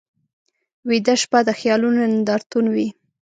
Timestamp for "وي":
2.75-2.87